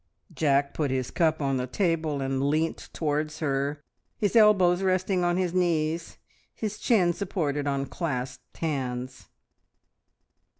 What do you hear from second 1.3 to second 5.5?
on the table and leant towards her, his elbows resting on